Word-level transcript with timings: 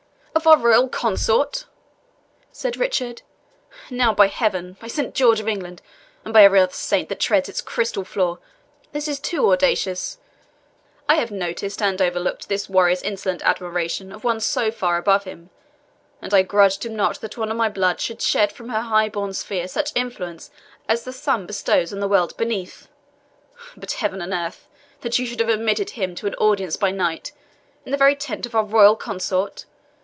"Of 0.33 0.47
our 0.47 0.57
royal 0.57 0.87
consort!" 0.89 1.65
said 2.53 2.75
Richard. 2.77 3.21
"Now 3.91 4.11
by 4.13 4.25
Heaven, 4.27 4.75
by 4.79 4.87
Saint 4.87 5.13
George 5.13 5.39
of 5.41 5.47
England, 5.47 5.81
and 6.25 6.35
every 6.35 6.59
other 6.61 6.71
saint 6.73 7.09
that 7.09 7.19
treads 7.19 7.47
its 7.49 7.59
crystal 7.61 8.03
floor, 8.05 8.39
this 8.93 9.07
is 9.09 9.19
too 9.19 9.51
audacious! 9.51 10.17
I 11.09 11.15
have 11.15 11.29
noticed 11.31 11.79
and 11.81 12.01
overlooked 12.01 12.47
this 12.49 12.67
warrior's 12.69 13.03
insolent 13.03 13.41
admiration 13.43 14.11
of 14.13 14.23
one 14.23 14.39
so 14.39 14.71
far 14.71 14.97
above 14.97 15.25
him, 15.25 15.49
and 16.23 16.33
I 16.33 16.41
grudged 16.43 16.85
him 16.85 16.95
not 16.95 17.19
that 17.21 17.37
one 17.37 17.51
of 17.51 17.57
my 17.57 17.69
blood 17.69 17.99
should 17.99 18.21
shed 18.21 18.51
from 18.53 18.69
her 18.69 18.81
high 18.81 19.09
born 19.09 19.33
sphere 19.33 19.67
such 19.67 19.91
influence 19.95 20.49
as 20.89 21.03
the 21.03 21.13
sun 21.13 21.45
bestows 21.45 21.93
on 21.93 21.99
the 21.99 22.07
world 22.07 22.35
beneath. 22.37 22.87
But, 23.77 23.91
heaven 23.91 24.21
and 24.23 24.33
earth! 24.33 24.67
that 25.01 25.19
you 25.19 25.25
should 25.27 25.41
have 25.41 25.49
admitted 25.49 25.91
him 25.91 26.15
to 26.15 26.25
an 26.25 26.35
audience 26.35 26.77
by 26.77 26.89
night, 26.91 27.31
in 27.85 27.91
the 27.91 27.97
very 27.97 28.15
tent 28.15 28.45
of 28.47 28.55
our 28.55 28.63
royal 28.65 28.95
consort! 28.95 29.65